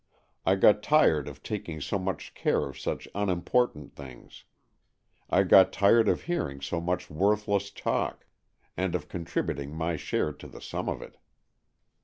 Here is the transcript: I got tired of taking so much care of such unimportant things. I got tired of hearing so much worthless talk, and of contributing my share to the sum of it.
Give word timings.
I 0.47 0.55
got 0.55 0.81
tired 0.81 1.27
of 1.27 1.43
taking 1.43 1.79
so 1.79 1.99
much 1.99 2.33
care 2.33 2.65
of 2.65 2.79
such 2.79 3.07
unimportant 3.13 3.95
things. 3.95 4.45
I 5.29 5.43
got 5.43 5.71
tired 5.71 6.07
of 6.09 6.23
hearing 6.23 6.59
so 6.59 6.81
much 6.81 7.11
worthless 7.11 7.69
talk, 7.69 8.25
and 8.75 8.95
of 8.95 9.07
contributing 9.07 9.75
my 9.75 9.97
share 9.97 10.33
to 10.33 10.47
the 10.47 10.59
sum 10.59 10.89
of 10.89 11.03
it. 11.03 11.17